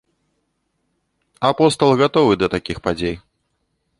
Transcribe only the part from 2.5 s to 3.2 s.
такіх падзей.